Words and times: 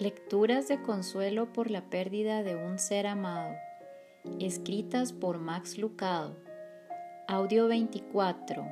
Lecturas 0.00 0.66
de 0.66 0.80
consuelo 0.80 1.52
por 1.52 1.70
la 1.70 1.90
pérdida 1.90 2.42
de 2.42 2.56
un 2.56 2.78
ser 2.78 3.06
amado, 3.06 3.54
escritas 4.38 5.12
por 5.12 5.36
Max 5.36 5.76
Lucado. 5.76 6.38
Audio 7.28 7.68
24. 7.68 8.64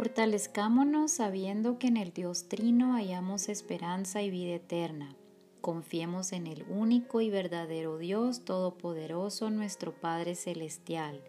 Fortalezcámonos 0.00 1.10
sabiendo 1.10 1.78
que 1.78 1.88
en 1.88 1.98
el 1.98 2.14
Dios 2.14 2.48
Trino 2.48 2.94
hallamos 2.94 3.50
esperanza 3.50 4.22
y 4.22 4.30
vida 4.30 4.54
eterna. 4.54 5.14
Confiemos 5.60 6.32
en 6.32 6.46
el 6.46 6.64
único 6.70 7.20
y 7.20 7.28
verdadero 7.28 7.98
Dios 7.98 8.46
Todopoderoso, 8.46 9.50
nuestro 9.50 9.92
Padre 9.92 10.36
Celestial. 10.36 11.22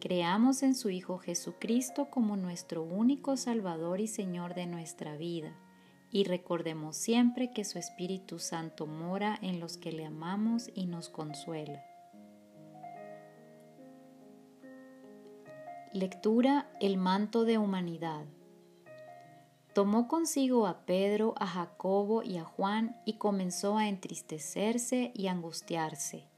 Creamos 0.00 0.62
en 0.62 0.74
su 0.74 0.88
Hijo 0.88 1.18
Jesucristo 1.18 2.08
como 2.08 2.38
nuestro 2.38 2.82
único 2.82 3.36
Salvador 3.36 4.00
y 4.00 4.06
Señor 4.06 4.54
de 4.54 4.64
nuestra 4.64 5.18
vida. 5.18 5.54
Y 6.10 6.24
recordemos 6.24 6.96
siempre 6.96 7.52
que 7.52 7.66
su 7.66 7.78
Espíritu 7.78 8.38
Santo 8.38 8.86
mora 8.86 9.38
en 9.42 9.60
los 9.60 9.76
que 9.76 9.92
le 9.92 10.06
amamos 10.06 10.70
y 10.74 10.86
nos 10.86 11.10
consuela. 11.10 11.84
Lectura 15.98 16.70
El 16.78 16.96
manto 16.96 17.44
de 17.44 17.58
humanidad. 17.58 18.24
Tomó 19.74 20.06
consigo 20.06 20.68
a 20.68 20.86
Pedro, 20.86 21.34
a 21.38 21.46
Jacobo 21.48 22.22
y 22.22 22.36
a 22.36 22.44
Juan 22.44 22.96
y 23.04 23.14
comenzó 23.14 23.76
a 23.76 23.88
entristecerse 23.88 25.10
y 25.12 25.26
angustiarse. 25.26 26.28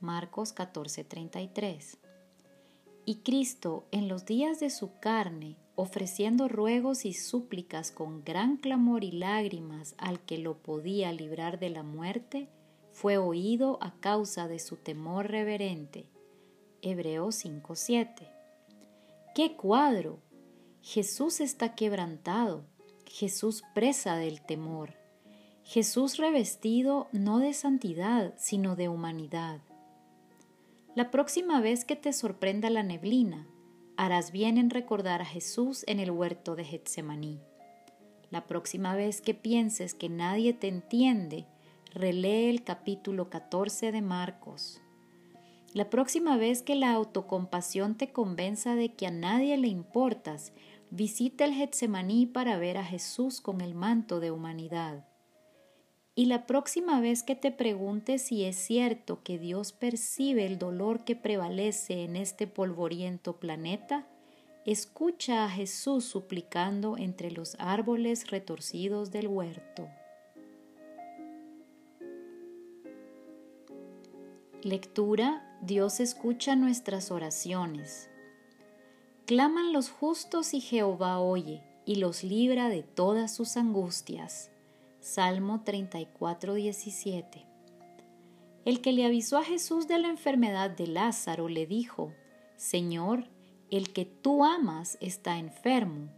Marcos 0.00 0.52
14:33. 0.52 1.98
Y 3.04 3.18
Cristo, 3.18 3.86
en 3.92 4.08
los 4.08 4.26
días 4.26 4.58
de 4.58 4.70
su 4.70 4.98
carne, 4.98 5.56
ofreciendo 5.76 6.48
ruegos 6.48 7.04
y 7.04 7.12
súplicas 7.12 7.92
con 7.92 8.24
gran 8.24 8.56
clamor 8.56 9.04
y 9.04 9.12
lágrimas 9.12 9.94
al 9.98 10.18
que 10.18 10.38
lo 10.38 10.58
podía 10.58 11.12
librar 11.12 11.60
de 11.60 11.70
la 11.70 11.84
muerte, 11.84 12.48
fue 12.90 13.18
oído 13.18 13.78
a 13.80 13.94
causa 14.00 14.48
de 14.48 14.58
su 14.58 14.74
temor 14.74 15.28
reverente. 15.28 16.08
Hebreos 16.82 17.36
5:7. 17.36 18.35
¡Qué 19.36 19.54
cuadro! 19.54 20.22
Jesús 20.80 21.42
está 21.42 21.74
quebrantado, 21.74 22.64
Jesús 23.04 23.62
presa 23.74 24.16
del 24.16 24.40
temor, 24.40 24.94
Jesús 25.62 26.16
revestido 26.16 27.08
no 27.12 27.38
de 27.38 27.52
santidad, 27.52 28.32
sino 28.38 28.76
de 28.76 28.88
humanidad. 28.88 29.60
La 30.94 31.10
próxima 31.10 31.60
vez 31.60 31.84
que 31.84 31.96
te 31.96 32.14
sorprenda 32.14 32.70
la 32.70 32.82
neblina, 32.82 33.46
harás 33.98 34.32
bien 34.32 34.56
en 34.56 34.70
recordar 34.70 35.20
a 35.20 35.26
Jesús 35.26 35.84
en 35.86 36.00
el 36.00 36.10
huerto 36.10 36.56
de 36.56 36.64
Getsemaní. 36.64 37.38
La 38.30 38.46
próxima 38.46 38.96
vez 38.96 39.20
que 39.20 39.34
pienses 39.34 39.92
que 39.92 40.08
nadie 40.08 40.54
te 40.54 40.68
entiende, 40.68 41.44
relee 41.92 42.48
el 42.48 42.64
capítulo 42.64 43.28
14 43.28 43.92
de 43.92 44.00
Marcos. 44.00 44.80
La 45.76 45.90
próxima 45.90 46.38
vez 46.38 46.62
que 46.62 46.74
la 46.74 46.94
autocompasión 46.94 47.98
te 47.98 48.10
convenza 48.10 48.74
de 48.76 48.94
que 48.94 49.08
a 49.08 49.10
nadie 49.10 49.58
le 49.58 49.68
importas, 49.68 50.54
visita 50.88 51.44
el 51.44 51.52
Getsemaní 51.52 52.24
para 52.24 52.56
ver 52.56 52.78
a 52.78 52.82
Jesús 52.82 53.42
con 53.42 53.60
el 53.60 53.74
manto 53.74 54.18
de 54.18 54.30
humanidad. 54.30 55.06
Y 56.14 56.24
la 56.24 56.46
próxima 56.46 57.02
vez 57.02 57.22
que 57.22 57.36
te 57.36 57.52
preguntes 57.52 58.22
si 58.22 58.44
es 58.44 58.56
cierto 58.56 59.22
que 59.22 59.38
Dios 59.38 59.72
percibe 59.72 60.46
el 60.46 60.58
dolor 60.58 61.04
que 61.04 61.14
prevalece 61.14 62.04
en 62.04 62.16
este 62.16 62.46
polvoriento 62.46 63.38
planeta, 63.38 64.06
escucha 64.64 65.44
a 65.44 65.50
Jesús 65.50 66.06
suplicando 66.06 66.96
entre 66.96 67.30
los 67.30 67.54
árboles 67.58 68.30
retorcidos 68.30 69.10
del 69.10 69.28
huerto. 69.28 69.90
Lectura 74.62 75.45
Dios 75.62 76.00
escucha 76.00 76.54
nuestras 76.54 77.10
oraciones. 77.10 78.10
Claman 79.26 79.72
los 79.72 79.90
justos 79.90 80.54
y 80.54 80.60
Jehová 80.60 81.18
oye 81.18 81.62
y 81.84 81.96
los 81.96 82.22
libra 82.22 82.68
de 82.68 82.82
todas 82.82 83.34
sus 83.34 83.56
angustias. 83.56 84.50
Salmo 85.00 85.62
34, 85.64 86.54
17. 86.54 87.46
El 88.64 88.80
que 88.80 88.92
le 88.92 89.06
avisó 89.06 89.38
a 89.38 89.44
Jesús 89.44 89.86
de 89.86 89.98
la 89.98 90.08
enfermedad 90.08 90.70
de 90.70 90.88
Lázaro 90.88 91.48
le 91.48 91.66
dijo, 91.66 92.12
Señor, 92.56 93.28
el 93.70 93.92
que 93.92 94.04
tú 94.04 94.44
amas 94.44 94.98
está 95.00 95.38
enfermo. 95.38 96.10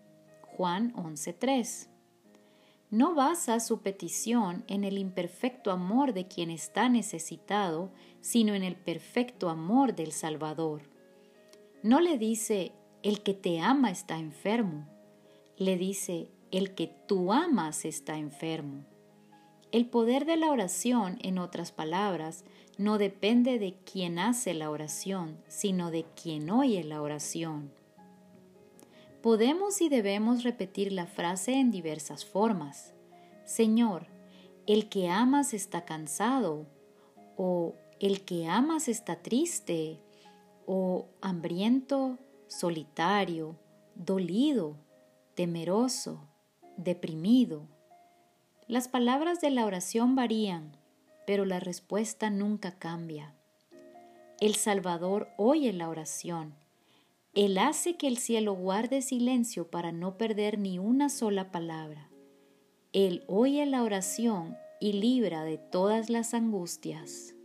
Juan 0.57 0.93
11.3. 0.95 1.89
No 2.91 3.15
basa 3.15 3.61
su 3.61 3.83
petición 3.83 4.65
en 4.67 4.83
el 4.83 4.97
imperfecto 4.97 5.71
amor 5.71 6.15
de 6.15 6.27
quien 6.27 6.51
está 6.51 6.89
necesitado, 6.89 7.91
sino 8.23 8.55
en 8.55 8.63
el 8.63 8.77
perfecto 8.77 9.51
amor 9.51 9.95
del 9.95 10.13
Salvador. 10.13 10.83
No 11.83 12.01
le 12.01 12.17
dice, 12.17 12.73
el 13.03 13.23
que 13.23 13.35
te 13.35 13.61
ama 13.61 13.91
está 13.91 14.19
enfermo. 14.19 14.89
Le 15.59 15.77
dice, 15.77 16.31
el 16.51 16.75
que 16.75 16.91
tú 17.07 17.33
amas 17.33 17.85
está 17.85 18.17
enfermo. 18.17 18.87
El 19.71 19.85
poder 19.85 20.25
de 20.25 20.39
la 20.39 20.51
oración, 20.51 21.19
en 21.21 21.39
otras 21.39 21.73
palabras, 21.73 22.47
no 22.79 22.97
depende 22.97 23.59
de 23.59 23.75
quien 23.75 24.19
hace 24.19 24.55
la 24.55 24.71
oración, 24.71 25.37
sino 25.47 25.91
de 25.91 26.07
quien 26.21 26.49
oye 26.49 26.83
la 26.85 27.03
oración. 27.03 27.71
Podemos 29.23 29.81
y 29.81 29.89
debemos 29.89 30.45
repetir 30.45 30.93
la 30.93 31.07
frase 31.07 31.55
en 31.55 31.73
diversas 31.73 32.25
formas. 32.25 32.95
Señor, 33.45 34.07
el 34.69 34.89
que 34.89 35.09
amas 35.09 35.55
está 35.55 35.85
cansado, 35.85 36.67
o 37.37 37.75
el 37.99 38.25
que 38.25 38.47
amas 38.47 38.87
está 38.87 39.21
triste, 39.21 39.99
o 40.67 41.09
hambriento, 41.21 42.19
solitario, 42.47 43.59
dolido, 43.97 44.77
temeroso, 45.35 46.21
deprimido. 46.77 47.67
Las 48.69 48.87
palabras 48.87 49.41
de 49.41 49.51
la 49.51 49.67
oración 49.67 50.15
varían, 50.15 50.77
pero 51.27 51.45
la 51.45 51.59
respuesta 51.59 52.31
nunca 52.31 52.79
cambia. 52.79 53.35
El 54.41 54.55
Salvador 54.55 55.29
oye 55.37 55.73
la 55.73 55.89
oración 55.89 56.55
él 57.39 57.57
hace 57.59 57.97
que 57.97 58.09
el 58.09 58.19
cielo 58.19 58.53
guarde 58.55 59.01
silencio 59.01 59.71
para 59.71 59.93
no 59.93 60.19
perder 60.19 60.59
ni 60.59 60.81
una 60.81 61.09
sola 61.09 61.53
palabra. 61.53 62.11
Él 62.93 63.23
oye 63.29 63.65
la 63.65 63.85
oración 63.85 64.57
y 64.81 64.95
libra 64.95 65.45
de 65.45 65.57
todas 65.57 66.11
las 66.11 66.35
angustias. 66.35 67.37